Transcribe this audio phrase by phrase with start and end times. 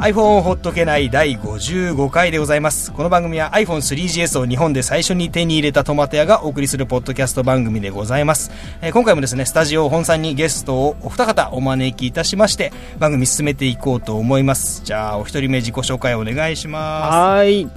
[0.00, 2.92] iPhone ほっとけない第55回でございます。
[2.92, 8.52] この番組は iPhone3GS を日本で最初に手に入れたトマト屋がお送りするポッドキャスト番組でございます。
[8.80, 14.82] えー今回もですね、スタジオ本さんにゲストをお二方お招きいたしまして、番組進めていこうと思います。
[14.84, 17.68] じゃあ、お一人目自己紹介お願いしますはい。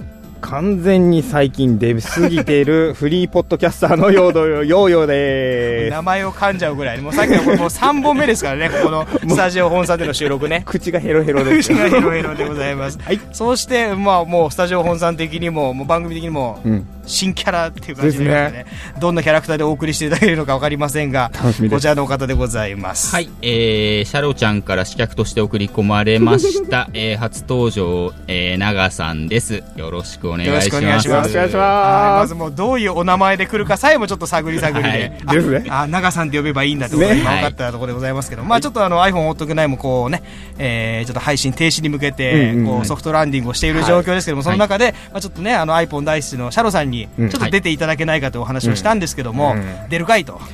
[0.42, 5.06] 完全に最近出過ぎているフリーポッドキャスターのヨードヨーヨーす。
[5.06, 7.00] で名前を噛んじゃうぐらい。
[7.00, 10.66] もうさっきのこれもう3本目ですからね、 ここのスタジオ本さんでの収録ねす。。
[10.66, 11.78] 口がヘロヘロです口。
[11.78, 12.98] がヘロヘロでございます。
[13.02, 16.86] はいそして、まあもうスタジオ本さん的にも、もう番組的にも、うん。
[17.06, 18.66] 新キャラっていう感じでですね
[19.00, 29.62] どんなキャラクターでお送りしていただけるのか分かりませんが楽しみですこちらのお方でございますはい、えー、シャロちゃんから刺客として送り込まれました、 えー、初登場、えー、長さんです。
[29.76, 30.31] よろしくお願いしよろし
[30.70, 31.00] くお願い。
[31.00, 31.08] します。
[31.08, 31.66] よろしくお願いしはい
[32.14, 32.28] まます。
[32.28, 35.12] ずもうどういうお名前で来るかさえもちょっと探り探りで、はい。
[35.26, 35.64] あですね。
[35.68, 37.20] あ長さんって呼べばいいんだってことがね。
[37.20, 40.22] 今分かったところでございますけど、まあちょっとあの iPhone ほっとけないもこうね、
[40.58, 49.88] えーちょっと配信停止に向けてこうソフトランディングをしている状況ですけども、その中で、まあちょっとねあの iPhone 大好きのシャロさんにちょうんっと出ていただけないかというお話をしたんですけども、うん。
[49.88, 50.40] 出るかいと。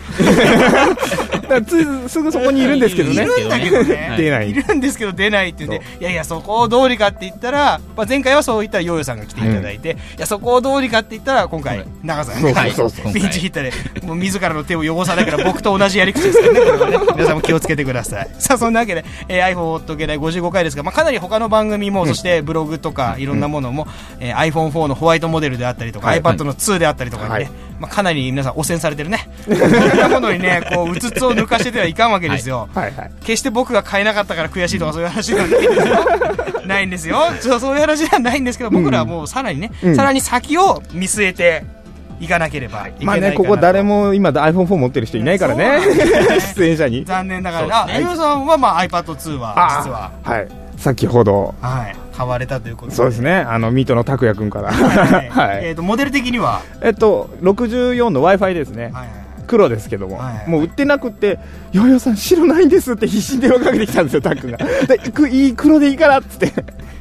[2.08, 3.22] すぐそこにいるんですけどね。
[3.22, 3.24] い。
[3.24, 4.50] いるんだけどね、 出ない。
[4.50, 9.80] いるんですけど出ないって言うんで、いやいや、そこをどうにかって言ったら、まあ、前回はそういったヨーヨーさんが来ていただいて、い
[10.18, 12.72] や、そこをどうにかって言ったら、今回、長さんが、ピン
[13.12, 17.12] チ回ヒッターで、もう自らの手を汚さないから、僕と同じやり口ですからね、これはね。
[17.14, 18.30] 皆さんも気をつけてください。
[18.38, 23.86] さあ、そんなわけで、えー、iPhone ほっとけない55回ですが、まあ、かなり他の番組も、そしてブログとか、いろんなものも、
[24.20, 29.28] えー iPhone4 のホワイトモデルであったりとか、はい iPad の2であったりとかにね、はいまあ、かなり皆さん汚染されてるね。
[29.46, 32.68] こんなものにね、こう、うつつを抜かしててはいかんわけですよ。
[32.74, 33.10] はいはい。
[33.20, 36.66] 決して僕が買えなかったから悔しいとかそういう話ではないんですよ。
[36.66, 37.18] ないんですよ。
[37.40, 41.64] そうそういう話ではないんですけど、僕らはもうさらにね、うんさらに先を見据えて
[42.20, 46.40] いかなければいけないかなまあね、ここ誰も今 iPhone4 持ってる人いないからねそうなんで。
[46.54, 47.04] 出演者に。
[47.04, 50.48] 残念ながら、あ、そうですねゆうさんはまあ iPad2 は、実は、あはい。
[50.78, 52.94] 先ほど、はい、買われたということで。
[52.96, 54.72] そうですね、あの、ミートの拓也くんから。
[54.72, 55.28] はい。
[55.30, 55.66] はい。
[55.66, 58.84] えっと、モデル的には、えっと、64の Wi-Fi ですね。
[58.84, 59.08] はいはい
[59.48, 61.38] 黒ですけども、はいはいもう売ってなくて、
[61.72, 64.58] ヨーヨーさん、白ないんですって必死に電話かけてきたんですよ、タックが。
[64.58, 66.52] でくいい黒でいいからっつって、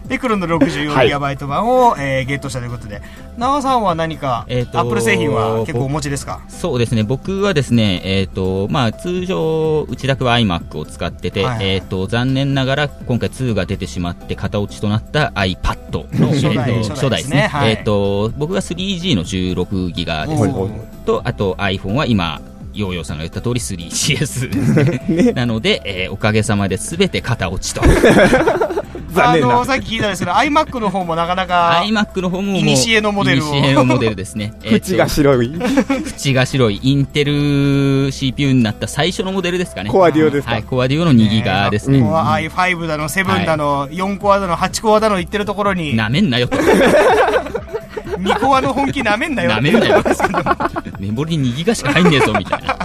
[0.07, 3.01] で、黒の 64GB 版を、えーゲットしたということで、
[3.37, 6.41] 長さんは何か、えーとアップル製品は結構お持ちですか？
[6.47, 17.47] そうですね、僕はですね、えっ、と、まあ、通常、内田君は iMac を使ってて、はいはいえっ、と、残念ながら、今回2が出てしまって、型落ちとなった iPad の、初代えーと初代ですね。
[17.47, 17.71] はい。
[17.71, 20.71] えっ、と、僕が 3G の16ギガですおー。
[21.05, 22.39] と、あと iPhone は今、
[22.73, 24.49] ヨーヨーさんが言った通り 3GS
[24.85, 25.07] です。
[25.11, 25.33] ね。
[25.33, 27.81] なので、えーおかげさまで全て型落ちと。
[29.11, 34.53] 残念なあの、さっき聞いたんですけど、iMac の方もなかなか、iMac の方ももう、古のモデルを古のモデルですね。
[34.67, 35.51] 口が白い、
[36.05, 39.89] 口が白いインテル CPU になった最初のモデルですかね。
[39.89, 40.53] コアデュオですか？
[40.53, 42.01] はい、コアデュオの2ギガですね。
[42.01, 46.57] コア i5 だの、7だの、4コアだの、8コアだの言ってるところに、なめんなよと。
[48.17, 49.49] 2コアの本気なめんなよ。
[49.49, 50.03] なめんなよ。
[50.99, 52.77] メモリ2ギガしか入んねえぞ、みたいな。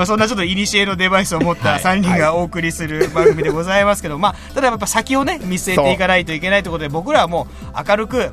[0.00, 8.30] まあそんなちょっとイニシエのデバイスを持ったはい3人がお送りする番組でございますけど、まあ、ただやっぱ先をね、見据えていかないといけないということで、僕らはもう明るく、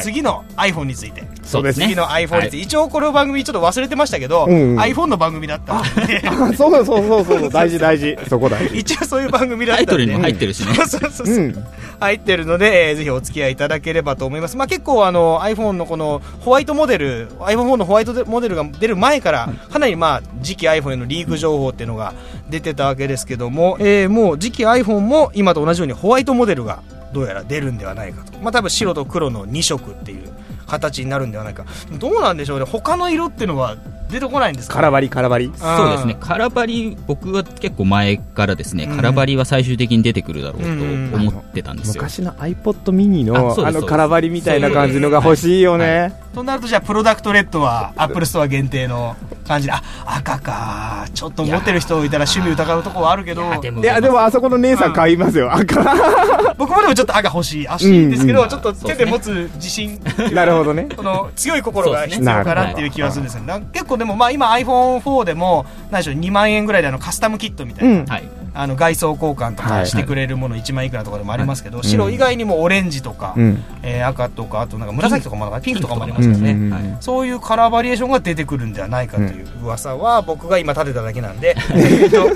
[0.00, 8.16] 次の iPhone について、そうですね次の iPhone について、一応この番組ちょっと忘れてましたけど、うんうん iPhone の番組だったんで、あそうそうそうそう、大事大事。
[8.30, 8.78] そこ大事。
[8.78, 9.78] 一応そういう番組だった。
[9.78, 10.74] タイトルにも入ってるしね。
[10.74, 11.64] そうそうそううん。
[12.00, 14.56] 入ってるので、えーぜひお付き合いいただければと思います。
[14.56, 22.14] まあ結構あの iPhone のこのホワイトモデル、iPhone4 のホワイトモデルが出る前から、かなりまあ次期 iPhone へのリーク情報っていうのが
[22.48, 26.82] 出てたわけですけども、えーもう次期 iPhone も今と同じようにホワイトモデルが
[27.12, 28.38] どうやら出るんではないかと。
[28.38, 30.32] まあ多分白と黒の2色っていう
[30.66, 31.66] 形になるんではないか。
[31.98, 32.64] どうなんでしょうね。
[32.64, 33.76] 他の色っていうのは
[34.10, 34.74] 出てこないんですか？
[34.74, 35.52] 空張り空張り。
[35.56, 36.16] そうですね。
[36.20, 41.94] 空張り、僕は結構前からですね、うんカラバリは最終的に出てくるだろうとうん思ってたんですよ。
[42.02, 46.12] 昔の iPod mini あのあのカラバリみたいな感じのが欲しいよね。
[46.34, 49.16] となるとじゃあプロダクトレッドはアップルストア限定の
[49.48, 55.52] 感じであ赤かちょっと持ってる人いたら趣味疑うとこはあるけどいやでもいや、でもあそこの姉さん買いますよ。
[55.52, 55.82] 赤。
[56.56, 60.00] 僕もでもちょっと赤欲しい欲しいんですけど、うんちょっと手で持つ自信
[60.32, 60.88] なるほどね。
[60.96, 68.06] この強い心が必要かなっていう気はするんですよ、な結構でもまあ今 iPhone4 でも何でしょう2万円ぐらいであのカスタムキットみたいな、うん。
[68.06, 68.28] はい。
[68.52, 73.62] あの外装交換とはいかしてくれるもの1万いくらとかでもありますけど、い白以外にもオレンジとか、うん。
[73.82, 82.28] えー赤とかあとなんか紫とかもピンクとかもありますよね、そういうカラーバリエーションが出てくるんではないかという噂は僕が今立てただけなんで、 えっと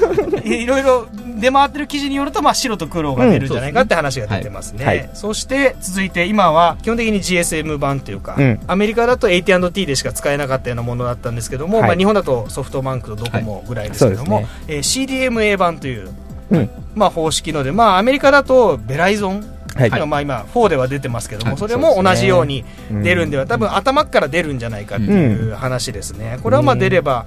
[0.45, 1.09] いろいろ
[1.45, 4.85] 出回ってる記事によると、まあ、白と黒が出るんじゃないかって話が出てますね。
[4.85, 4.99] はい。
[4.99, 5.11] はい。
[5.13, 8.61] そして続いて今は基本的に GSM 版というか、うん。
[8.67, 11.89] アメリカだと AT&T でしか使えなかったようなものだったんですけども、はい。
[11.89, 14.47] まあ、日本だとソフトバンクとドコモぐらいですけども、はい。
[14.69, 16.11] えー CDMA 版という、
[16.51, 16.71] うん。
[16.95, 19.45] まあ、方式ので、まあ、アメリカだとベライゾン
[19.75, 19.91] はい。
[19.91, 21.59] ていうのがまあ今4では出てますけども、はい。
[21.59, 27.27] それも同じようにうん出るんでは、多分頭から出るんじゃないかっていう話ですね、これはまあ出れば、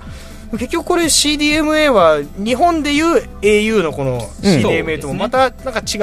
[0.52, 5.98] 結局これ CDMA は日本でいう au のこの CDMA ともまたなんか違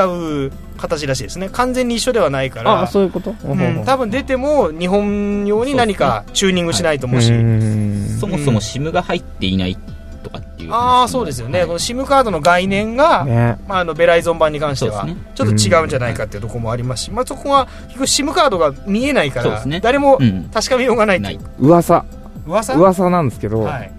[0.48, 1.48] う形らしいですね。
[1.50, 2.82] 完全に一緒ではないから。
[2.82, 3.34] あそういうこと？
[3.44, 8.18] うん、多分出ても日本用に何かチューニングしないと思うし、うん。
[8.20, 9.78] そもそも SIM が入っていない
[10.22, 10.76] とかっていう話も。
[10.76, 11.66] ああそうですよね、はい。
[11.68, 13.58] この SIM カードの概念が、ね。
[13.66, 19.80] まあ、あのベライゾン版に関してはちょっと違うんじゃないかっていうところもありますし、まあ、そこは結局 SIM カードが見えないから、そうですね。
[19.80, 20.50] 誰もうん。
[20.52, 21.40] 確かめようがないってないいう。
[21.58, 22.04] 噂。
[22.46, 22.74] 噂？
[22.74, 23.92] 噂なんですけど、はい、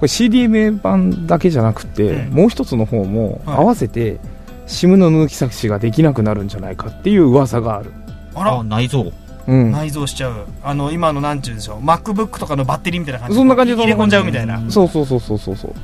[0.00, 2.32] これ CDMA 版だけじゃなくて、うん。
[2.32, 3.56] もう一つの方もはい。
[3.58, 4.18] 合わせて
[4.66, 7.92] SIM の抜き差しができなくなるんじゃないかっていう噂がある、
[8.34, 8.58] あら。
[8.58, 9.04] あ、内蔵。
[9.46, 10.46] うん、内蔵しちゃう。
[10.62, 11.80] あの今のなんていうんでしょう。
[11.84, 13.36] MacBook とかのバッテリーみたいな感じ。
[13.36, 14.58] そんな感じ入れ込んじゃうみたいな。
[14.70, 15.74] そうそうそうそうそうそう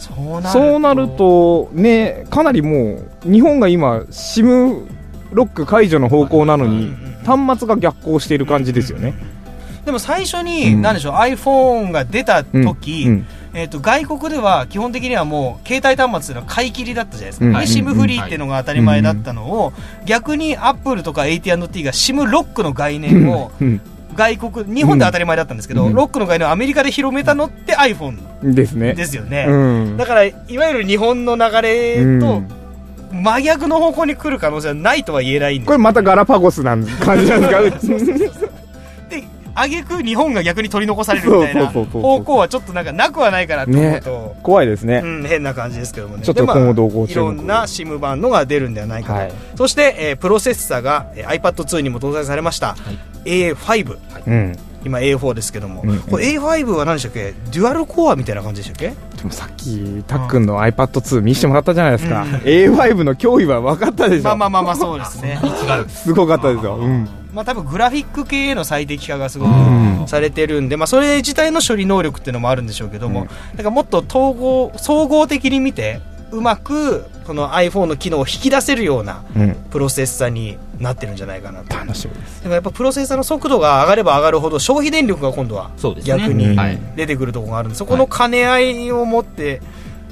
[0.00, 0.80] そう。
[0.80, 1.68] なると。
[1.72, 4.84] ねかなりもう日本が今 SIM
[5.30, 7.46] ロック解除の方向なのにうんうんうん。
[7.46, 9.14] 端末が逆行している感じですよね、
[9.88, 10.82] でも最初に、うん。
[10.82, 12.64] なんでしょう iPhone が出たうん。
[12.64, 13.26] 時、うん。
[13.54, 19.72] えー、と外国では基本的にはもう携帯端末っていうのは買い切りだったじゃないですか、SIM フリーっていうのが当たり前だったのを、
[20.04, 23.80] 逆に Apple とか AT&T が SIM ロックの概念をうん。
[24.14, 25.94] 外国日本で当たり前だったんですけど、うん。
[25.94, 28.92] ロックの概念をアメリカで広めたのって iPhone ですね。
[28.92, 29.56] ですよね、う
[29.94, 29.96] ん。
[29.96, 32.48] だからいわゆる日本の流れうとん。
[33.10, 37.94] 真逆の方向に来る可能性はないとは言えないんですこれまたガラパゴスなん感じなんですか？
[37.96, 38.30] で
[39.66, 41.84] 挙句日本が逆に取り残されるみたいな方
[42.22, 46.22] 向はちょっとなんかなくはないかなと思うと、怖いですね、うん、変な感じですけどもね。
[46.24, 49.18] ちょっと今後動向いろんな SIM 版のが出るんではないかと。
[49.18, 49.32] はい。
[49.56, 52.76] そして、えープロセッサーが、えー iPad2 にも搭載されました、
[53.24, 53.98] A5。
[54.26, 54.56] うん。
[54.84, 55.98] 今 A4 ですけども、うんうん。
[56.00, 57.34] これ A5 は何でしたっけ？
[57.50, 58.94] デュアルコアみたいな感じでしたっけ？
[59.18, 65.40] でもさっきたっくんの iPad2 見せてもらったじゃないですか、A5 の脅威は分かったでしょ、まあまあまあまあそうですね。
[65.88, 69.88] すごかったですよ、うん、まあ多分グラフィック系への最適化がすごくん。
[70.06, 73.26] されてるんで、まあそれ自体の処理能力っていうのもあるんでしょうけども、うん。
[73.26, 76.00] だからもっと統合、総合的に見て、
[76.30, 81.76] うまくこの iPhone の機能を引き出せるようなうん、プロセッサーになってるんじゃないかなと。
[81.76, 82.42] 楽しみです。
[82.42, 85.70] でもやっぱプロセッサーの速度が上がれば上がるほど消費電力が今度は。
[86.04, 86.78] 逆にはい。
[86.96, 89.60] 出てくるところがあるんで、そこの兼ね合いを持って、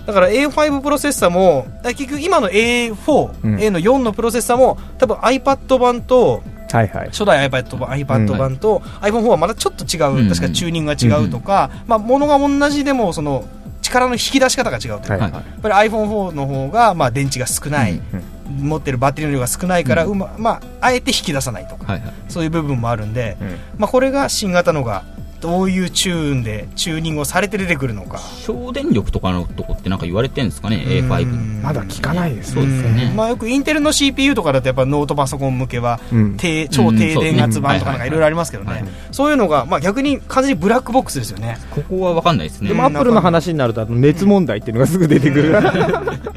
[0.06, 3.60] だから A5 プロセッサーも、結局今の A4、うん。
[3.60, 6.42] A の4のプロセッサーも多分 iPad 版と
[6.72, 7.08] はいはい。
[7.08, 10.28] 初代 iPad 版 iPad 版と iPhone4 はまたちょっと違う、うん。
[10.28, 13.44] 確かチューニングが違うとか、まあ、ものが同じでもその
[13.82, 18.00] 力の引き出し方が違うというか、はいはいやっぱり iPhone4 の方がまあ電池が少ない、
[18.46, 22.12] 持ってるバッテリーの量が少ないから、うままあ、あえて引き出さないとか、はいはい。
[22.28, 23.48] そういう部分もあるんで、うん。
[23.78, 25.04] まあ、これが新型のが
[25.40, 28.18] どういうチューンでチューニングをされて出てくるのか。
[28.18, 31.24] 省電力とかのとこってなんか言われてるんですかね、A5 に。
[31.24, 33.10] うんまだ聞かないですそうですよね。
[33.10, 33.16] ん。
[33.16, 36.36] まあ、よくインテルの CPU とかだとやっぱノートパソコン向けは、うん。
[36.36, 38.20] 低超低電圧版とかなんかうんいろい。
[38.20, 41.58] ろありますけどね、そういうのが、まあ、逆に完全にブラックボックスですよね。
[41.70, 42.68] ここは分かんないですね。
[42.68, 45.56] でもアップルの話になるとあの熱問題っていうのがすぐ出てくる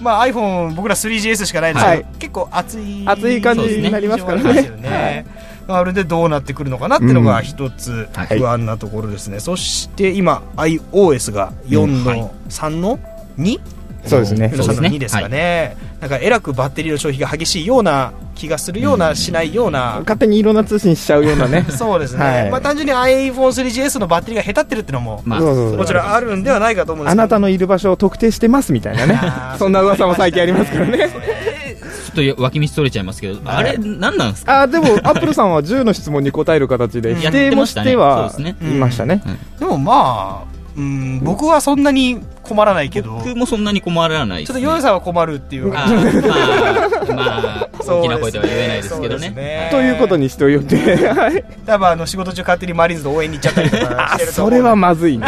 [0.00, 2.06] まあ、iPhone 僕ら 3GS しかないですけど、はい。
[2.18, 4.42] 結構熱い熱い感じになりますからね。
[4.42, 5.26] 印象ありますよね。
[5.70, 8.38] あれでどうなってくるのかなっていうのが一つはい。
[8.38, 12.04] 不安なところですね、そして今 iOS が4の、うん。
[12.06, 12.30] はい。
[12.48, 12.98] 3の
[13.38, 13.60] 2?
[14.08, 14.46] そうですね。
[14.54, 14.88] 4の3のそうですね。
[14.88, 19.98] 2ですかねなんかえらくバッテリーの消費が激しいような気がするような、うんしないような。
[20.00, 21.66] 勝手にいろんな通信しちゃうようなね。
[21.76, 22.50] そうですね、はい。
[22.50, 27.22] まあ、単純に iPhone3GS のバッテリーが下手ってるっていうのも、もちろんあるんではないかと思うんですけど。
[27.22, 29.20] あなたのいる場所を特定してますみたいなね。
[29.58, 31.08] そんな噂も最近ありますからね。
[32.14, 34.62] ちょっと脇道それちゃいますけど、あれ、何なんですか？
[34.62, 39.22] あーでもアップルさんは10の質問に答える形でうん否定もしてはいましたね。
[39.58, 44.60] でもまあ、うん、僕はそんなに困らないけど、僕もそんなに困らないちょっと。
[44.60, 45.88] ヨネさんは困るっていうまあ、
[47.14, 49.30] まあ、大きな声では言えないですけどそうね。
[49.30, 50.76] ねということにしておいて。
[51.08, 51.44] はい。
[51.66, 55.26] 多分あの仕事中勝手にマリーンズと応援に行っちゃったりとかあしてると思うそれはまずいね。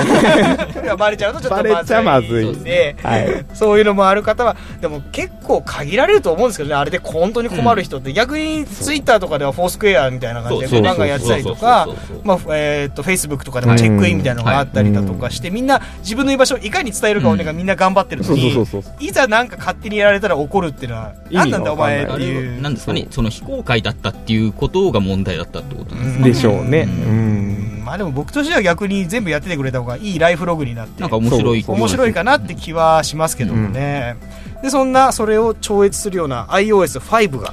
[0.99, 3.47] バレちゃうとちょっとバレちゃまずいんで、はい。
[3.55, 6.75] そういうのもある方はでも結構限られると思うんですけどね。
[6.75, 11.89] あれで本当に困る人って、逆にツイッターとかではフォースクエアみたいな感じでそうガンガンやってたりとか
[12.23, 18.55] まあえーっとフェイスブックとかでもチェックインみたいなのがあったりだとかして、みんな自分の居場所をいかに伝えるかをね、みんな頑張ってるのに
[19.01, 26.89] いざなんか勝手にやられたら怒るっていうのは何なんだお前っていうなんですかね、その非公開だったっていうことが問題だったってことですか、でしょうね。
[27.07, 27.71] ううん。
[27.79, 27.85] うん。
[27.85, 31.01] まあでも僕としては逆に全部やっててくれた方がいいライフログになって。
[31.01, 34.17] なんか面白い面白いかなって気はしますけどもね、
[34.63, 37.53] でそんなそれを超越するような iOS5 が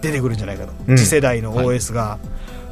[0.00, 0.98] 出てくるんじゃないかと、うん。
[0.98, 2.18] 次世代の OS が、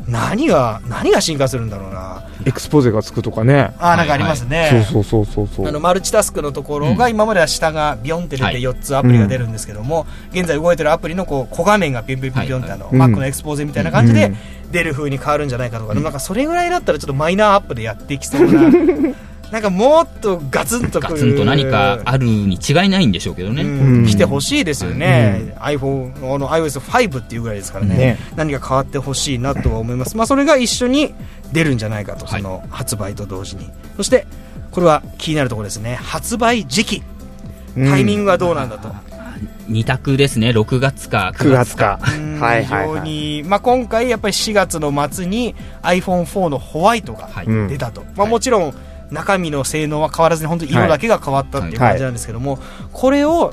[0.09, 2.25] 何が何が進化するんだろうな。
[2.44, 3.73] エクスポゼがつくとかね。
[3.78, 5.68] あーなんかありますね、そうそうそうそうそう。
[5.68, 8.61] あのマルチタスクのところが今までは下がビヨンって出てはい。
[8.61, 14.37] 4つアプリが出るんですけども、現在動いてるアプリのこう小画面がピュンピュンピュンピュンってあの、うん Mac のエクスポーゼみたいな感じでうん。
[14.73, 18.62] 出る風に変わるんじゃないかとか、でもなんかそれぐらいだったらちょっとマイナーアップでやっていきそうな
[19.52, 23.62] なんかもっとガツンとガツンと何かあるに違いないんでしょうけどね。
[23.62, 23.80] うん。
[23.99, 24.06] うん。
[24.06, 27.94] 来てほしいですよね、iPhone あの iOS5 っていうぐらいですからね。
[27.94, 28.18] ね。
[28.35, 31.14] 何か変わってほしいなとは思います、まあ、それが一緒に
[31.52, 32.42] 出るんじゃないかと、はい。
[32.42, 33.71] その発売と同時に。
[33.99, 34.26] そして
[34.71, 35.97] これは気になるところですね。
[35.97, 37.02] 発売時期。
[37.75, 38.88] タイミングはどうなんだと、
[39.68, 40.49] 二択ですね。
[40.50, 42.00] 6月か9月か。
[42.16, 42.40] うん。
[42.40, 47.47] はいはい非常はいに、まあ、今回やっぱり4月の末に iPhone4 のホワイトがはい。
[47.47, 47.68] うん。
[47.68, 48.75] 出たと、まあ、もちろん
[49.12, 52.59] 中身の性能は変わらずに本当に色だけが変わったっていう感じなんですけども、
[52.92, 53.52] これを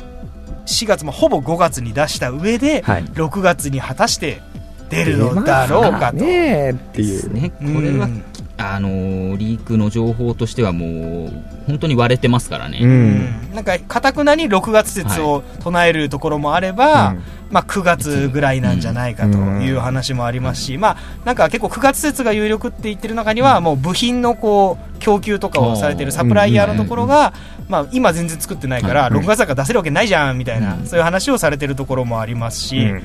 [0.65, 4.41] 4月、まあ、ほぼ5月に出した上で、はい6月に果たして
[4.89, 6.17] 出るのだろうかと。
[6.17, 7.49] ねえっていうね。
[7.49, 8.23] これはうん
[8.61, 11.31] あのーリークの情報としてはもう、
[11.65, 12.79] 本当に割れてますからうね。
[12.81, 13.51] うん。
[13.51, 17.23] んなんか、かたくなに6月説を唱えるところもあれば、うん。
[17.51, 27.33] まあ、9月ぐらいなんじゃないかという話もありますし、まあ、なんか結構9月説が有力って言ってる中には、もう部品のこう、供給とかをされてるサプライヤーのところが、
[27.69, 30.85] まあ、今全然作ってないから、うん6月だから出せるわけないじゃん、みたいな、うん。
[30.85, 33.03] そういう話をされてるところもありますし、うん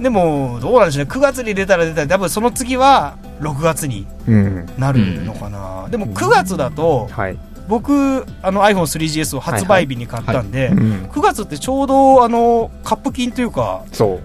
[0.00, 5.88] でも、どうなんでしょうね、9月に出たら出たら、多分その次は6月にうんなるのかな。
[5.90, 7.38] でも9月だと、はい。
[7.68, 10.78] 僕、あの iPhone3GS を発売日に買ったんで、うん。
[11.12, 13.84] 9月ってちょうどあのカップ金というか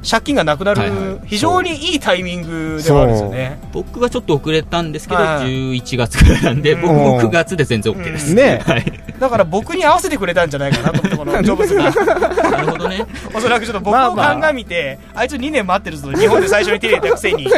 [0.09, 1.27] 借金がなくなる、はいはい。
[1.27, 3.59] 非常にいいタイミングではあるんですよね。
[3.73, 5.47] 僕はちょっと遅れたんですけど、はい。
[5.47, 6.81] 11月からなんで、うん。
[6.83, 8.31] 僕も9月で全然 OK です。
[8.31, 8.37] うん。
[8.37, 8.61] ね。
[8.65, 9.03] はい。
[9.19, 11.91] だから僕に合わせてくれたんじゃないかなと思って、このジョブズが。
[12.51, 13.05] なるほどね。
[13.33, 17.47] おそらくちょっと僕をまあまあ鑑みて、あいつ2年待ってるぞ、日本で最初に手に入れたくせに。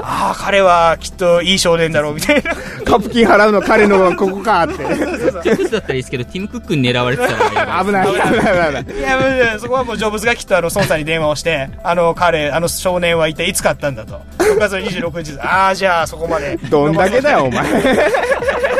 [0.00, 2.54] ああ、彼はきっといい少年だろうみたいな。
[2.84, 14.22] カップ金払うの彼のここかってジョブズだったらいいですけど、ティム・クックに狙われてたら危ない危ない危ない危ないいや、もうそこはもうジョブズがきっとあの、孫さんに電話をして、あの、彼、あの少年は一体いつ買ったんだと。
[14.38, 15.40] 6月の26日。
[15.40, 16.56] ああ、じゃあそこまで。
[16.70, 17.64] どんだけだよお前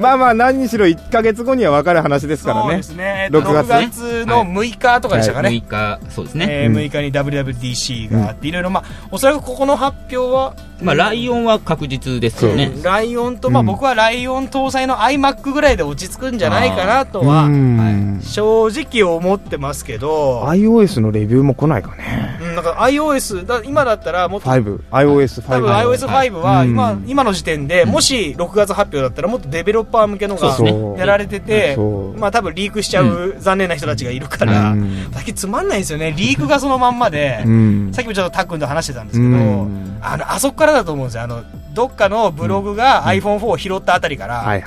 [0.00, 3.28] まあまあ何にしろ1か月後には分かる話ですからそうねですね。
[3.30, 3.68] 6 6月。
[3.68, 5.50] 月,、ねの6日とかでしたかね。
[5.50, 6.46] 6日、そうですね。
[6.48, 12.72] えー6日に WWDC があって、いろいろ、まあ、おそらくここの発表は、まあ、ライオンは確実ですよね。
[12.82, 13.66] ライオンと、まあ、うん。
[13.66, 22.38] 僕はライオン搭載の iMac ぐらいで落ち着くんじゃないかなとうは、ん正直思ってますけど、iOS のレビューも来ないかね。
[22.40, 22.54] うん。
[22.54, 26.70] なんか iOS、だ今だったらもっと、5iOS5 多分 iOS5 はうん。
[26.70, 30.56] 今,、今の時点でもし6月発表だったらもっとデベロッパー向けのが
[30.98, 31.76] やられてて、
[32.16, 35.10] まあ多分リークしちゃう残念な人たちがいるから、うん。
[35.10, 37.90] だけつまんないんですよね、リークがそのまんまで、うん。
[37.92, 39.98] さっきもちょっとタックンと話してたんですけど、うん。
[40.02, 41.42] あのあそこからだと思うんですよ、あの
[41.74, 44.60] どっかのブログが iPhone4 を拾ったあたりから、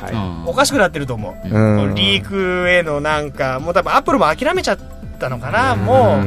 [0.46, 1.96] おかしくなってると思う、うん。
[1.96, 4.78] リークへのなんか、もう多分アップルも諦めちゃっ
[5.20, 6.26] たのかな、もう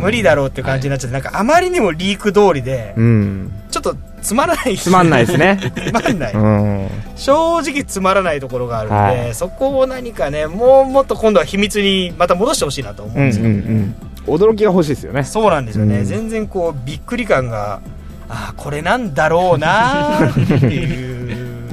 [0.00, 3.52] 無理だろうっていう感じになっちゃって、なんかあまりにもリーク通りで、うん。
[3.70, 5.58] ちょっとつまらない、つまんないですね。
[5.74, 6.88] つまんない、うん。
[7.16, 9.34] 正直つまらないところがあるので、はい。
[9.34, 13.94] そこを何かね、もうもっと今度は秘密にまた戻してほしいなと思うんうんですよ、うんうん
[14.28, 15.24] 驚きが欲しいですよね。
[15.24, 16.04] そうなんですよね、うん。
[16.04, 17.80] 全然こうびっくり感が、
[18.28, 21.18] ああ、これなんだろうなーっていう。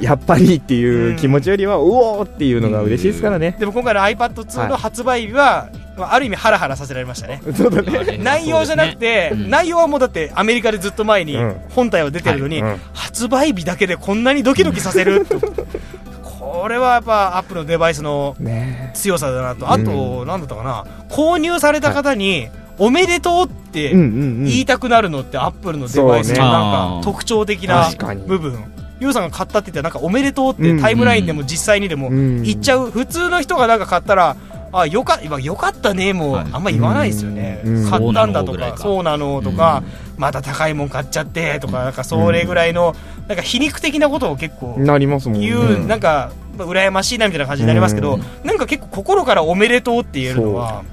[0.00, 3.56] やっぱりっていう気持ちよりはうおーっていうのが嬉しいですからね。
[3.58, 7.40] でも今回の iPad2 の発売日は、まあある意味ハラハラさせられましたね。
[7.56, 8.18] そうだね。
[8.18, 9.50] 内容じゃなくて、ねうん。
[9.50, 11.56] 内容はもうだってアメリカでずっと前にうん。
[11.70, 12.72] 本体は出てるのに、はい。
[12.72, 12.80] うん。
[12.92, 15.26] 発売日だけでこんなにドキドキさせる
[16.22, 18.92] これはやっぱアップルのデバイスのね。
[18.94, 19.72] 強さだなと。
[19.72, 20.84] あと、なんだったかな。
[21.08, 22.48] 購入された方に、
[22.78, 24.08] おめでとうってうんうんう
[24.42, 24.44] ん。
[24.44, 27.90] 言いたくなるのってアップルのデバイスのなんか特徴的な
[28.26, 28.64] 部分。
[28.98, 32.42] ユウさんが買ったって言ったらなんかおめでとうってタイムラインでも実際にでもうん。
[32.42, 32.90] 言っちゃう。
[32.90, 34.36] 普通の人がなんか買ったら
[34.80, 36.46] あよか今よかったねもはい。
[36.52, 37.90] あんま言わないですよね、うん。
[37.90, 39.82] 買ったんだとかそうなのとか、
[40.16, 42.94] また高いもん買っちゃってとかなんかそれぐらいの
[43.28, 45.46] なんか皮肉的なことを結構なりますもんね。
[45.46, 48.22] 言う、なんか、まあ羨ましいなみたいな感じになりますけど、うん。
[48.44, 50.84] なんか結構心からおめでとうって言えるのは、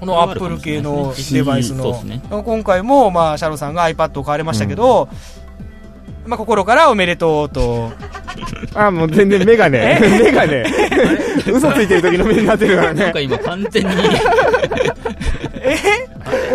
[0.00, 2.20] このアップル系のデバイスの、ね。
[2.28, 5.08] 今回も、まあ、シャロさんが iPad を買われましたけど、
[6.26, 7.92] まあ、心からおめでとうと、
[8.74, 10.64] あもう全然目がね目がね
[11.52, 13.04] 嘘ついてる時の目になってるからね。
[13.04, 13.92] なんか今完全に、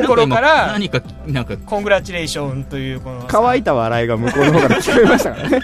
[0.01, 5.59] 心から、何か、なんか、コングラチュレーションという、この、乾いた笑いが向こうの方から聞こえましたからね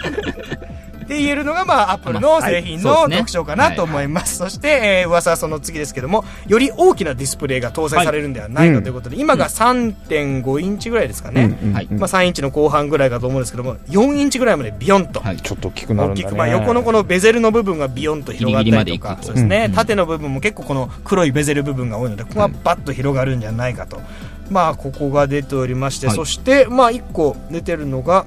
[1.08, 4.36] って言えるのが、まあ、アップルの製品の特徴かなと思います。
[4.36, 11.48] そして、えー噂はその次ですけども、より大きなディスプレイが搭載されるんではないかということで、今が3.5インチぐらいですかね。
[11.72, 15.20] まあ、3インチの後半ぐらいかと思うんですけども、4インチぐらいまでビヨンと。
[15.20, 15.38] はい。
[15.38, 16.36] ちょっと大きくなるんだね。
[16.36, 19.72] まあ、横のこのベゼルの部分がビヨンと広がったりとかそうですね、うん。
[19.72, 24.02] 縦の部分も結構この黒いベゼル部分が多いのでここがバッと広がるんじゃないかと、
[24.50, 26.16] まあここが出ておりまして、はい。
[26.16, 28.26] そしてまあ1個出てるのが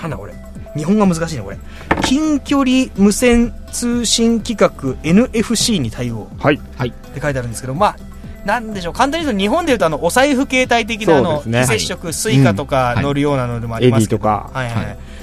[0.00, 0.43] なんだこれ
[0.76, 1.58] 日本が難しいねこれ。
[2.02, 6.28] 近距離無線通信規格 NFC に対応。
[6.38, 6.60] はい。
[6.76, 6.88] はい。
[6.88, 7.96] って書いてあるんですけどまあ
[8.44, 8.92] なんでしょう。
[8.92, 11.62] 簡単に言うと日本でいうとあのおサイフケータイ的なあのね。
[11.62, 14.22] 非接触、スイカとか乗るようなのでもありますけど、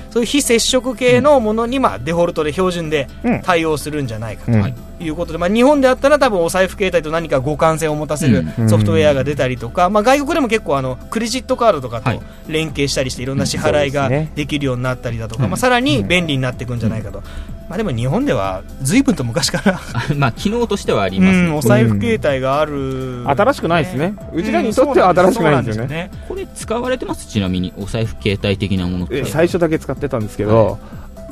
[0.10, 3.42] そういう非接触系のものに、まあ、デフォルトで標準でうん。
[3.42, 4.62] 対応するんじゃないかうん。
[4.62, 4.74] はい。
[4.74, 8.70] ということで、まあ、日本であったら多分おサイフケータイと何か互換性を持たせるうん。
[8.70, 12.22] ソフトウェアが出たりとか、まあ、外国でも結構あのクレジットカードとかとはい。
[12.48, 15.50] 連携したりしていろんな支払いができるようになったりだとか、うん。
[15.50, 17.22] まあ、さらに便利になっていくんじゃないかと、
[17.70, 19.80] まあ、でも日本では随分と昔から、
[20.16, 24.16] まあ機能としてはありうます、ん、お財布携帯がある、新しくないですね。
[24.34, 26.12] うちらにとっては新しくないんですよね。
[26.12, 27.28] そうなんこれ使われてます？
[27.28, 29.20] ちなみにお財布携帯的なものって。
[29.20, 30.80] え最初だけ使ってたんですけど、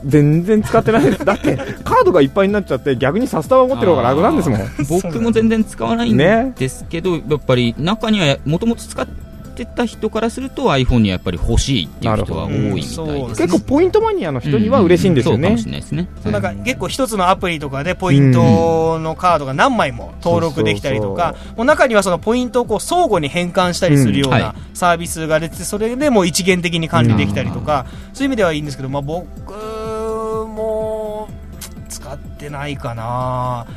[0.06, 1.26] 全然使ってないです。
[1.26, 4.60] だって カードがいっぱいになっちゃって逆にサスタバ持ってる方が楽なんですもん。
[4.90, 15.50] 僕も全然使わないんねですけど、やっぱり中にはもともと使ってた人からすると iPhone にはやっぱり欲しいっていう人は多いみたいです、うん結構ポイントマニアの人には嬉しいんですよね。
[15.50, 16.08] そうかもしれないですね。
[16.24, 29.26] そうなんか結構一つのアプリとかでポイントのカードが何枚も登録できたりとかもう中にはそのポイントをこう相互に変換したりするようなサービスが出てて、それでもう一元的に管理できたりとか、そういう意味ではいいんですけど、まあ僕
[32.40, 33.68] ってないかな。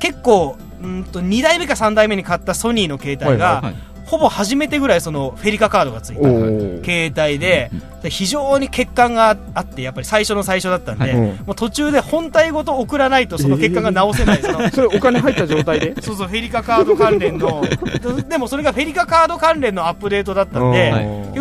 [0.00, 3.74] 結構、うんと2代目か3代目に買ったソニーの携帯はいが、はい。
[4.06, 6.22] ほぼ初めてぐらいそのフェリカカードがついた。
[6.22, 7.70] 携帯で、
[8.02, 11.12] で非常に欠陥があってやっぱり最初の最初だったんで、
[11.46, 15.94] もう途中で本体ごと送らないとその欠陥が直せない、その それお金入った状態で？
[16.02, 17.62] そうそうフェリカカード関連の。
[18.16, 20.92] ででもそれがフェリカカード関連のアップデートだったんで、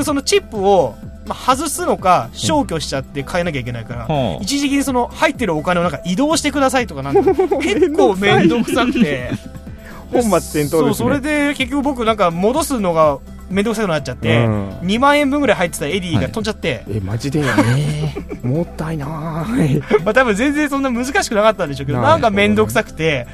[0.04, 0.96] そのチップを、
[1.30, 4.42] まあ、外すのか消去しちゃって変えなきゃいけないから、はあ。
[4.42, 9.30] 一時的にその入ってるお金をなんか移動してくださいとかなんか 結構面倒くさくて。
[10.12, 10.80] 本末転倒ですね。
[10.80, 13.20] そうそれで結局僕なんか戻すのが
[13.52, 14.70] 面倒くさくなっちゃって、うん。
[14.80, 17.44] 2万円分ぐらい入ってたエディが飛んじゃって、えマジで
[18.42, 19.84] もったいなーい。
[20.04, 23.28] まあ多分全然そんな難しくなかったんでしょうけどなんか面倒くさくて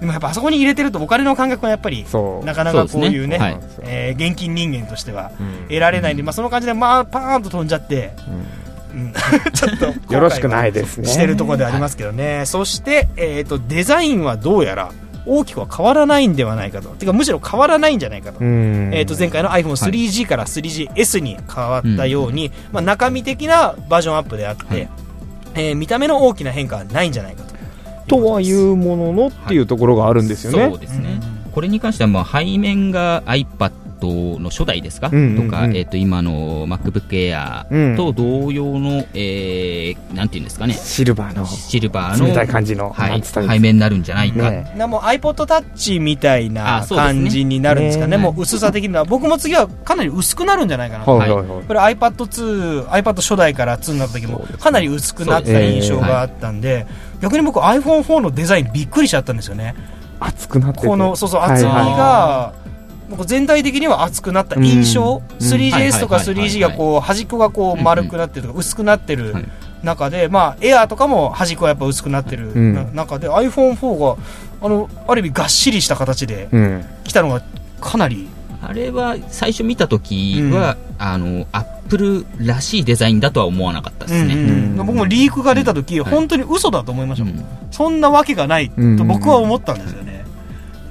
[0.00, 2.04] でもやっぱあそこに入れてるとお金の感覚はやっぱり
[2.44, 3.86] なかなかこういうねそうですね。
[3.86, 8.12] はいえー現金人間としてはうん得られないんで、まあ、その感じでまあパーンと飛んじゃって、
[8.94, 9.12] うん。
[9.52, 11.08] ちょっとよろしくないですね。
[11.08, 14.90] してるところでありますけどね、そして、えー、とデザインはどうやら
[15.26, 16.88] 大きくは変わらないんではないかと。
[16.90, 18.90] てかむしろ変わらないんじゃないかと,、うん。
[18.94, 24.88] えー、と前回の iPhone3G から 3GS に変わったように、まあ、中身的なバージョンアップであって、はい。
[25.54, 27.42] えー見た目の大きな変化はないんじゃないか
[28.08, 31.20] ととはいうもののっていうところがあるんですよね、そうですね、
[31.52, 33.78] これに関してはまあ背面が iPad
[34.38, 35.50] の初代ですか、うんうんうん。
[35.50, 40.74] とか、えっと今の MacBook Air と同様の、えーなんていうんですかね？
[40.74, 51.46] シルバーのシルバーの冷たい感じの、はい、背面になるんじゃないか、ねなもう iPod Touch みたいな感じになるんですかね、ねもう薄さ的には、僕も次はかなり薄くなるんじゃないかなと、はいはい。
[51.46, 51.64] はい。
[51.64, 56.86] これ iPad2、iPad 初代から2になった時もかなり薄くなった印象があったんで、
[57.20, 59.74] 逆に僕 iPhone4 のデザインびっくりしちゃったんですよね。
[60.20, 60.86] 熱くなってて。
[60.86, 62.52] この、そうそう、はい厚みはいが、
[63.24, 64.60] 全体的には厚くなった。
[64.60, 65.46] 印象、うん。
[65.46, 69.44] 3GS とかはいはいはいはい 3G がこう端っこがこう丸くなってるとか薄くなってるはい。
[69.82, 72.74] 中で、まあ、エアーとかも端っこがやっぱ薄くなってるうん。
[72.74, 74.16] な中で iPhone4 が
[74.60, 76.84] あのある意味がっしりした形でうん。
[77.04, 77.42] 来たのが
[77.80, 78.28] かなり
[78.60, 84.48] あれは最初見た時は、あのアップルらしいデザインだとは思わなかったですね、うんうん。
[84.48, 84.86] うん。
[84.86, 86.10] 僕もリークが出た時、はい。
[86.10, 87.44] 本当に嘘だと思いましたもん、うん。
[87.70, 90.24] そんなわけがないうんと僕は思ったんですよね、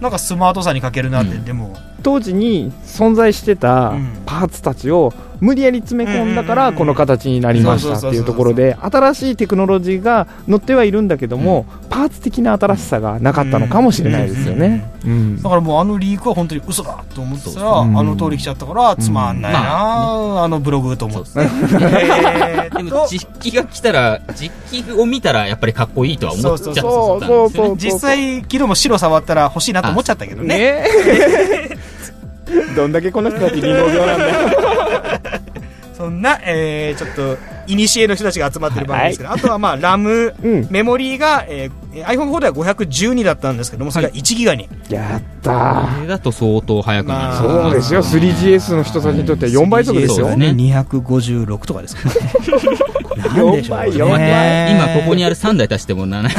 [0.01, 1.45] なんかスマートさに欠けるなって、うん。
[1.45, 4.17] でも当時に存在してたうん。
[4.27, 14.91] パーツたちを無理やり詰め込んだからこの形になりましたっていうところで新しいテクノロジーが乗ってはいるんだけどもパーツ的な新しさがなかったのかもしれないですよね。
[15.05, 21.39] うんだからもうあのリークは本当に嘘だと思ってたら、あの通り来ちゃったからつまんないな、あのブログと思って、
[22.75, 30.57] でも実機が来たら実機を見たらやっぱりかっこいいとは思っちゃったんですそうよそうそうね実際昨日も白触ったら欲しいなと思っちゃったけどね。
[30.57, 31.77] ね
[32.75, 35.37] どんだけこの人たちリンゴ病なんだよ。
[35.93, 41.71] そんな、えー、ちょっと、いにしえの人たちが集まってる番組ですけど、あとはまあ、ラム、うんメモリーが、えーえー
[42.05, 45.95] iPhone4 では512だったんですけどもそれが1ギガに、やったー。
[45.95, 47.37] これだと相当早くなりまあ。
[47.37, 48.01] そうですよ。
[48.01, 50.27] 3GS の人たちにとっては4倍速ですよ。
[50.27, 50.73] そうですね。
[50.73, 52.77] 256とかですからね
[53.17, 53.85] なんでしょうね。
[53.87, 56.29] 4倍今ここにある3台足しても700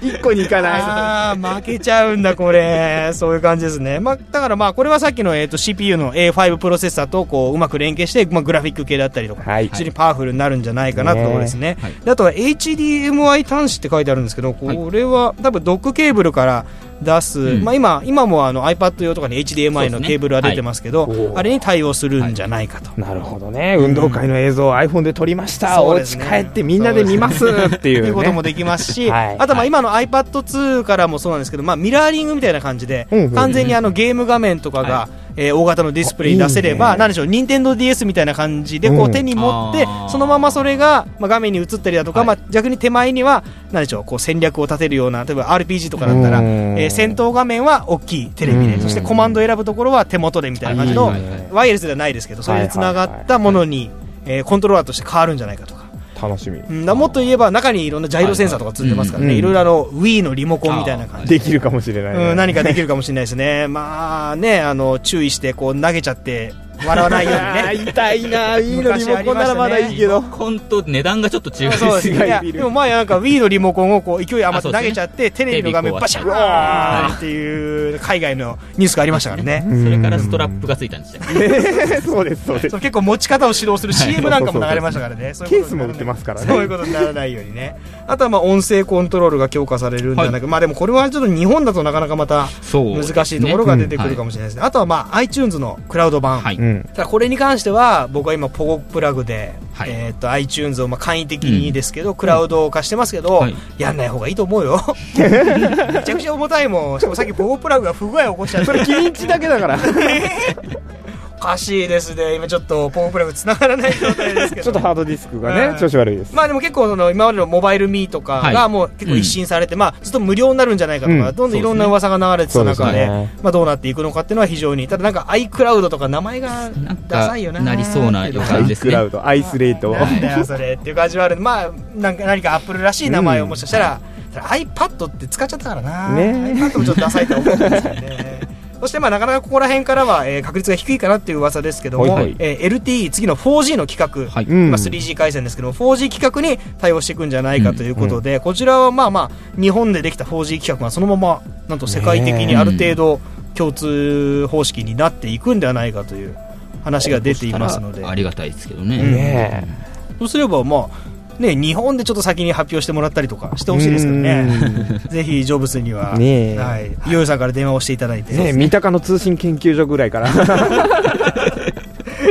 [0.00, 0.72] 1 個にいかない。
[0.80, 3.10] ああ、負けちゃうんだ、これ。
[3.12, 4.00] そういう感じですね。
[4.00, 9.68] まあ、だからまあ、これはさっきの、えっ、と、CPU の A5 プロセッサーと、こう、うまく連携して、まあ、グラフィック系だったりとか、はい。
[9.72, 11.76] 非常にパワフルになるんじゃないかなところですね。
[12.06, 16.66] あとは HDMI 端子って書いてあるんですけど、これは多分ドックケーブルから
[17.02, 17.64] 出す、うん。
[17.64, 21.32] まあ今、今もあの iPad 用とかに HDMI のケーブルは出てますけど、はい。
[21.36, 22.90] あれに対応するんじゃないかと。
[23.00, 23.76] なるほどね。
[23.78, 26.24] 運動会の映像を iPhone で撮りました、うですね。
[26.28, 29.36] 帰ってみんなで見ますっていう、ね、いうこともできますし、はい。
[29.38, 40.08] あとまあ今の iPad2 からもそうなんですけど、まあ、ミラーリングみたいな感じで、完全にあのゲーム画面とかが、はえー大型のディスプレイに出せれば、いいねなんでしょう、任天堂 d s みたいな感じでこううん手に持って、あー。
[40.08, 42.26] そのままそれが、まあ、画面に映ったりだとか、はい。
[42.26, 46.46] まあ、逆に手前には、なんでしょう、こう戦略を立てるような、例えば RPG とかだったら、うん。
[46.78, 48.80] えー戦闘画面は大きいテレビで、うん。
[48.80, 51.12] そしてコマンドを選ぶところは手元でみたいな感じの、
[51.52, 53.90] ワイヤレスではないですけど、それでつながったものに、
[54.24, 55.74] えーコントローラーとして変わるんじゃないかと。
[55.74, 55.75] か。
[56.20, 56.58] 楽しみ。
[56.58, 59.34] うんだもっと言えば中にいろんなジャイロセンサーとか積んでますからね、はい。
[59.34, 61.28] はいいろいろあの Wii のリモコンみたいな感じ。
[61.28, 62.30] できるかもしれない、ね。
[62.30, 67.84] うん、何かできるかもしれないですね、まあね、あの注意してこう投げちゃって笑わないようにね。
[67.90, 71.72] 痛いな Wii のリモコンならまだいいけど、コンと値段がちょっと違う。
[71.72, 72.40] そうですね。
[72.52, 79.64] でも前なんか Wii のリモコンをこう勢い余って投げちゃって、テレビの画面バシャーンっていう海外のニュースがありましたからね。
[79.66, 81.22] それからストラップがついたんですよ。
[82.04, 82.76] そうですそうです。
[82.76, 85.32] 結構持ち方を指導する CM なんかも流れましたからね。
[85.48, 86.46] ケースも売ってますからね。
[86.46, 87.76] そういうことにならないようにね。
[88.06, 90.40] あとはまあ音声コントロールが強化されるんじゃない。
[90.40, 90.46] か。
[90.46, 94.62] まあでもこれはちょっと日本だとなかなかまた難しいところが出てくるかもしれないですね。
[94.62, 96.40] あとはまあ iTunes のクラウド版。
[96.40, 96.56] はい。
[96.56, 99.90] うんただこれに関しては僕は今ポゴプラグで、はい。
[99.90, 103.54] えっと iTunes をまあ簡易的にですけど、クラウド化してますけど、はい。
[103.78, 104.80] やんない方がいいと思うよ。
[105.16, 107.00] めちゃくちゃ重たいもん。
[107.00, 108.66] しかもさっきポゴプラグが不具合を起こしちゃって。
[108.66, 109.78] それ君んちだけだから
[111.36, 112.34] おかしいですね。
[112.34, 114.64] 今ちょっとポゴプラグ繋がらない状態ですけど。
[114.64, 116.34] ちょっとハードディスクがうんね調子悪いです。
[116.34, 121.34] まあでも結構その今までのモバイルミーとかはいがもう結構一新されて、まあずっと無料になるんじゃないかとか、うん。
[121.36, 123.30] どんどんいろんな噂が流れてた中で、ね。
[123.42, 126.70] まあどうなっていくのかっていうのは非常に、ただなんか iCloud とか名前が
[127.06, 127.60] ダサいよな。
[127.60, 128.88] なりそうな予ア感ですね。
[128.88, 131.44] イクラウドアイスレートなんだよそれっていう感じはあるんで。
[131.44, 134.00] まあなんか何かアップルらしい名前をもしかしたら、
[134.32, 136.54] ただ iPad って使っちゃったからな、ね。
[136.56, 142.36] iPad もちょっとダサいと思うんですよねそしてまあなかなかここら辺からは、えー確率が低いかなっていう噂ですけども、はいはい。
[142.38, 144.44] えー LTE 次の 4G の規格、はい。
[144.44, 144.70] うん。
[144.70, 153.20] まあ、3G 回線ですけども 4G 規格に対応していくんじゃないかということで、こちらはまあまあ日本でできた 4G 規格がそのままなんと世界的にある程度
[153.54, 156.36] 共通方式になっていくんではないかという
[156.84, 158.04] 話が出ていますので。
[158.04, 158.88] ありがたいですけどうん。
[158.88, 159.86] ね、ね
[160.18, 165.00] そうすればまあね、日本でちょっと先に発表してもらったりとかしてほしいですけどね。
[165.08, 166.86] ぜひ、ジョブスには、ねえはい。
[166.86, 170.28] いよいよさんから電話をしていただいて、えねえ三鷹の通信研究所ぐらいから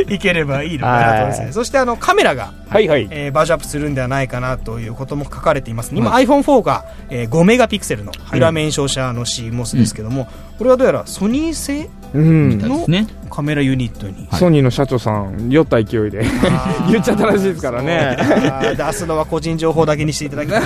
[0.09, 1.45] いければいいのかなと思いますね。
[1.45, 1.53] はい。
[1.53, 3.07] そして、あの、カメラが、はいはい。
[3.11, 10.27] えーバージョンアップするんではないかなということも書かれています、今 iPhone4 が、えー5メガピクセルの裏面照射の CMOS ですけども、
[10.57, 12.49] これはどうやらソニー製うん。
[12.49, 16.23] みたいですねカメラユニットに、ソニーの社長さん酔った勢いで
[16.89, 18.17] 言っちゃったらしいですからね。
[18.77, 20.61] 出すのは個人情報だけにしていただきたい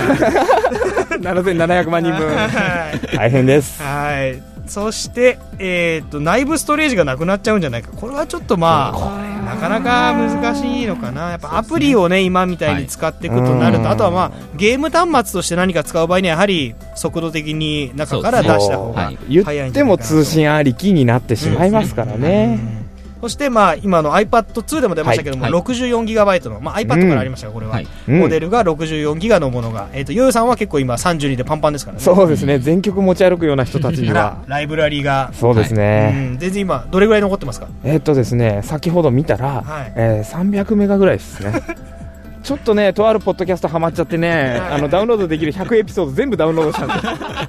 [1.22, 2.28] 7700万人分。
[2.28, 3.16] はい。
[3.16, 3.82] 大変です。
[3.82, 4.42] はい。
[4.70, 7.90] そして、えっ、と、内部ストレージがなくなっちゃうんじゃないか。
[7.96, 11.32] これはちょっとまあ、なかなか難しいのかな。
[11.32, 13.94] やっぱアプリをね、今みたいに使っていくとなると、はい。
[13.94, 19.18] あとはまあ、ゲーム端末として何か使う場合には、やはり速度的に中から出した方がはい。
[19.28, 20.24] 言早いんってもじゃないかなと。
[20.26, 22.79] 通信ありきになってしまいますからね
[23.22, 25.52] そして、まあ、今の iPad2 でも出ましたけども、はい。
[25.52, 32.04] 64GB の、まあ、iPad からありましたが、これは、モデルが 64GB のものが、えっ、と、ヨヨさんは結構今32でパンパンですからね。
[32.04, 32.60] そうですね。
[32.60, 34.38] 全曲持ち歩くような人たちにらは。
[34.48, 37.68] ライブラリーが、そうですうねん、全然今、どれぐらい残ってますか？
[37.84, 39.94] えっとですね先ほど見たらはい。
[39.96, 41.54] えー300メガぐらいですね。
[42.42, 44.30] ちょっとね、とあるポッドキャストハマっちゃってね、
[44.60, 44.74] はい。
[44.76, 46.94] あのダウンロードできる100エピソード全部ダウンロードしたんで。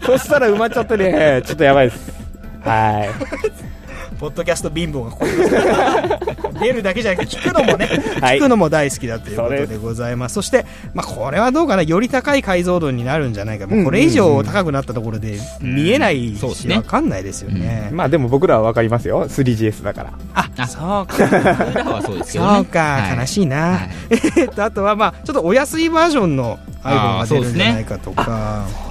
[0.04, 2.12] そしたら埋まっちゃってね、ちょっとやばいです。
[2.62, 3.79] はい。
[4.20, 6.20] ポッドキャスト貧乏がここにいますから
[6.60, 7.86] 出るだけじゃなくて聞くのもね、
[8.20, 8.36] はい。
[8.36, 10.34] 聞くのも大好きだということですございます。
[10.34, 11.82] そして、まあ、これはどうかな？
[11.82, 16.76] より高い解像度になるんじゃないか、もうこれ以上高くなったところで見えないし、そうですね。
[16.76, 19.26] わかんないですよね、まあでも僕らはわかりますよ。
[19.26, 20.12] 3GS だから。
[20.34, 20.66] ああ。
[20.66, 21.06] そうか。
[21.06, 22.54] 僕らはそうですけどね。
[22.56, 23.18] そうか、はい。
[23.18, 23.90] 悲しいな、はい。
[24.36, 28.89] えっとあとはまあちょっとお安いバージョンの iPhone が出るんじゃないかとか。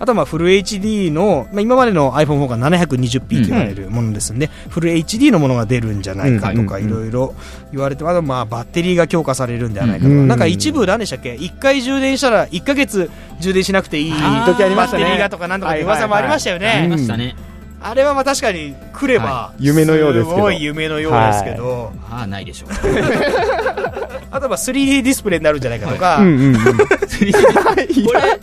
[0.00, 7.34] あとはまあフル HD の、まあ、今までの iPhone4 が 720p と言われるものですんで、フル HD のものが出るんじゃないかとかうんいろいろ
[7.70, 13.10] 言われてまだまあバッテリーが強化されるんではないかとか、うんなんか一部何でしたっけ？1回充電したら1ヶ月
[13.40, 14.12] 充電しなくていい。
[14.12, 14.18] 時
[14.64, 15.04] ありましたね。
[15.04, 17.36] バッテリーがとかなんとか噂もありましたよね、ありましたね。
[17.82, 19.64] あれはまあ確かに来れば、はい。
[19.64, 20.36] 夢のようですけど。
[20.36, 22.70] すごい夢のようですけど、ああ、ないでしょう。
[24.32, 26.54] あとは 3D ディスプレイになるんじゃないかとか、うんうんうん。
[26.56, 28.38] 3D これ、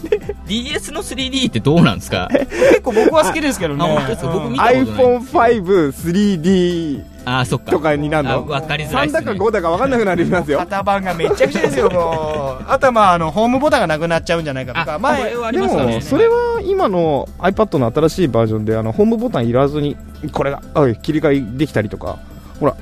[0.47, 2.30] DS の 3D ってどうなんですか？
[2.32, 3.86] 結構僕は好きですけどね。
[3.86, 4.84] うん僕見たことない。
[4.84, 7.71] iPhone5 3D ああ、そっか。
[7.71, 9.11] とかになるあのわかりづらい3ね。
[9.11, 10.59] だか5だか分かんなくなりますよ。
[10.59, 12.65] 型番がめっちゃくちゃですよ、もう。
[12.65, 19.97] あとはまあ、あの、ホームボタンがなくなっちゃうんじゃないかとか、あ、前これはありでも、それは今の iPad の新しいバージョンで、あの、ホームボタンいらずに、
[20.31, 22.17] これが、あ切り替えできたりとか、
[22.61, 22.77] ほら、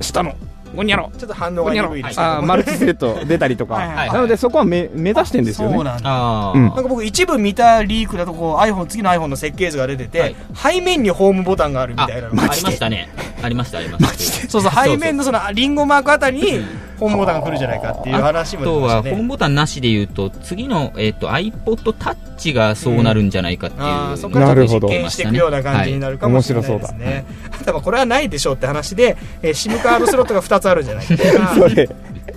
[0.00, 0.34] 下の、
[0.74, 4.12] ゴニャロちょっと反応が鈍いですけどあマルチセット出たりとか、はいはいはい。
[4.12, 5.74] なのでそこは目目指してんですよね。
[5.74, 6.10] そうなんだ。
[6.10, 6.62] ああ、うん。
[6.66, 10.36] なんか僕一部見たリークだとこう iPhone 次の iPhone の設計図が出てて、はい。
[10.54, 12.42] 背面にホームボタンがあるみあたいなのが。
[12.50, 13.08] ありましたね。
[13.42, 14.48] ありました、ありました。
[14.50, 14.72] そうそう。
[14.72, 16.64] 背面のそのリンゴマークあたりに
[16.98, 19.28] ホームボタンが来るんじゃないかっていう話あも出てましたとは、ホームね。
[19.28, 26.98] ボタンなしで言うと、次の、えっと iPod Touch がそうなるんじゃないかっていう、あーそこから実験していくような感じになるかもしれないですはい。
[27.00, 27.24] ね。
[27.64, 27.80] ただ。
[27.80, 31.14] これはないでしょうって話で、えー、SIM カードスロットが2つあるんじゃないか。
[31.54, 31.94] とか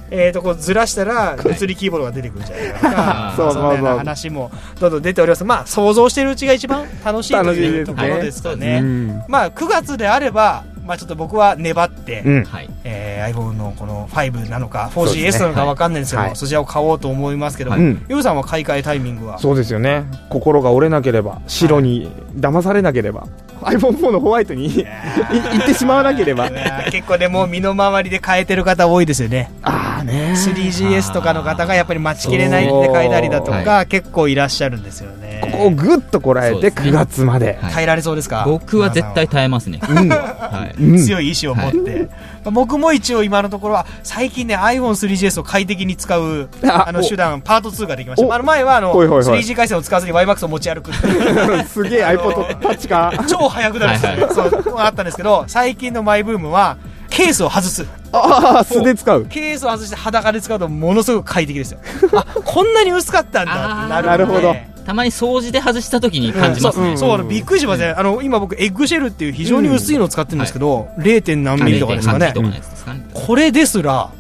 [0.10, 2.80] えー、とこうずらしたら物理キーボードが出てくるんじゃないか。
[2.80, 3.60] と かそうそ
[3.98, 9.24] 話もどんどん出ておりますまあ想像しているうちが一番楽しいといいうところですかうね、ん。
[9.28, 12.44] まあ9月であればまあちょっと僕は粘って、うん。
[12.46, 12.70] はい。
[12.84, 15.40] えー iPhone のこの5なのかそうです 4GS ね。
[15.40, 16.36] なのか分かんないんですけどはい。
[16.36, 18.06] そちらを買おうと思いますけども、うん。
[18.08, 19.38] ヨウさんは買い替えタイミングは？
[19.40, 20.06] そうですよね。
[20.30, 23.28] 心が折れなければ白に騙されなければ、
[23.62, 26.50] iPhone4 のホワイトにい行ってしまわなければ。
[26.92, 29.52] 結構でもう身の回りで変えてる方多いですよね。
[29.64, 36.90] ああね 3GS とかの方がやっぱり待ちきれないって変えたりだとか、は結構いらっしゃるんですよねここをぐっとこらえてそうですね。
[36.90, 37.58] 9月まで。
[37.62, 37.74] はい。
[37.74, 38.44] 耐えられそうですか？
[38.48, 39.80] 僕は絶対耐えますね。
[39.88, 40.10] うん。
[40.10, 40.84] はい。
[40.84, 42.10] う ん強い意志を持って、
[42.44, 48.28] まあ僕も一応今のところは最近ね iPhone3GS を快適に使うああの手段パート2ができました。
[48.28, 49.40] おあの前はあのほいほいほい。
[49.40, 50.92] 3G 回線を使わずに YMAX を持ち歩く。
[50.92, 53.14] っていうすげえ iPod タッチか。
[53.28, 53.92] 超速くなる。
[53.92, 54.34] んですよ、はい。
[54.34, 56.78] そうあったんですけど最近のマイブームは
[57.10, 57.86] ケースを外す。
[58.12, 59.26] ああ素で使う。
[59.26, 61.80] ケースを外して裸で使うとものすごく快適ですよ。
[62.14, 64.56] あこんなに薄かったんだなるほど
[64.88, 66.96] たまに掃除で外した時に感じますね。
[66.96, 71.22] そうそうあのびっくりしますねあの今僕エッグシェルっていう非常に薄いのを使ってるんですけど、0.
[71.22, 72.42] 点何ミリとかですかね0.8と
[72.86, 73.06] かね。
[73.14, 74.17] これですら、い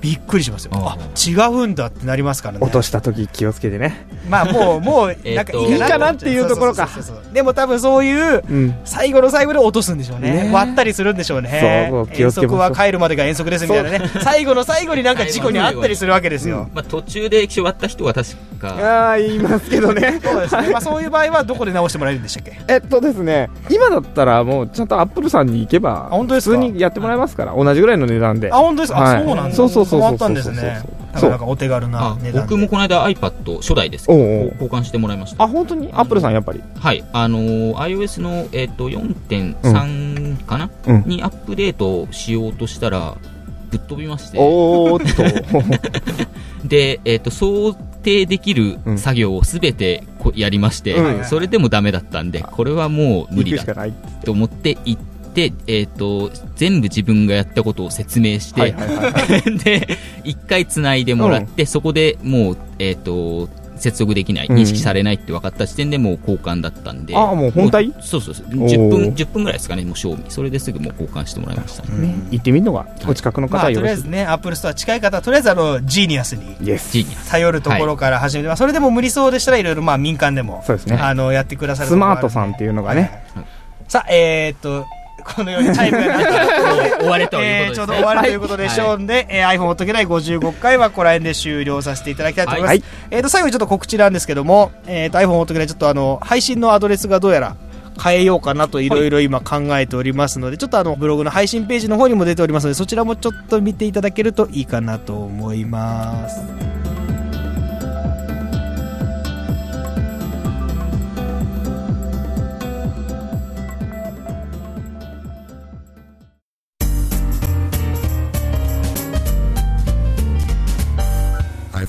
[0.00, 0.72] びっくりしますよ。
[0.74, 2.60] ああ違うんだってなりますからね。
[2.62, 4.06] 落とした時気をつけてね。
[4.28, 6.88] まあもう もうなんかいいかなっていうところか。
[7.32, 30.82] でも多分そういううん最後の最後で落とすんでしょうねね割ったりするんでしょうねそう遠足は帰るまでが遠足ですみたいなね最後の最後になんか事故に遭ったりするわけですよ、まあ途中で液晶割った人は確か、ああ言いますけどねそうですね、まあ、そういう場合はどこで直してもらえるんでしたっけえっとですね今だったらもうちゃんとアップルさんに行けば本当ですか普通にやってもらえますから同じぐらいの値段であ本当ですか、はいあそうなんだそうそうそうそう変わったんですね。
[30.82, 30.92] そう。
[31.14, 32.40] なかなかお手軽なあ値段で。
[32.40, 34.46] 僕もこの間 iPad 初代ですけどおうおう。
[34.60, 35.44] 交換してもらいました。
[35.44, 35.90] あ本当に？
[35.92, 36.62] アップルさんやっぱり？
[36.78, 41.04] はい、あのー iOS の、えっと4.3かな、うん。
[41.06, 43.16] にアップデートしようとしたら
[43.70, 44.38] ぶっ飛びまして。
[44.38, 45.14] おーっ
[46.62, 46.66] と。
[46.68, 47.72] で、えっと想
[48.02, 48.98] 定できるうん。
[48.98, 51.24] 作業をすべてこやりまして、うん。
[51.24, 53.64] それでもダメだったんでこれはもう無理だ
[54.24, 55.15] と思って行って、
[55.66, 59.58] えっと全部自分がやったことを説明して、はいはいはいはい。
[59.58, 59.88] で
[60.24, 64.56] 一回つないでもらって、そこでもう、えっと接続できない、うん。
[64.56, 67.92] 認識されないって分かった時点でもう交換だったんで、あもう本体？
[68.00, 68.68] そうそうそう、おー。
[68.68, 71.82] 10分、10分ぐらいですかね、もう正味、それですぐもう交換してもらいました。
[71.84, 71.88] ね。
[71.92, 72.02] うん。
[72.02, 72.14] ね。
[72.30, 76.56] 行ってみるのがお近くの方まあ、はよろしいとりあえずね、アップルストア近い方は、とりあえずあの、ジーニアスに
[77.28, 80.96] 頼るところから始めて、まあそれでも無理そうでしたらいろいろまあ民間でも、そうですね。
[80.96, 83.22] あの、やってくださるスマートんさんっていうのがね。
[83.88, 84.86] さあ、えーっと、
[85.24, 87.94] このようにタイムがなって終わりというえーちょうど。
[87.94, 92.70] 終わるということでしょうんで、えー iPhone ほっとけない55回はここら辺で終了させていただきたいと思います。
[92.70, 97.56] はいえーと、最後にちょっと告知なんですけども、えーと、iPhone ほっとけないちょっとあの、配信のアドレスがどうやら
[98.02, 106.75] 変えようかなといろいろ今考えておりますので、ちょっとあの、ブログの配信ページの方にも出ておりますので、そちらもちょっと見ていただけるといいかなと思います。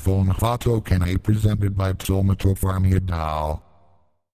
[0.08, 0.26] On
[0.80, 3.67] can be presented by Tolmatopharmia Dal.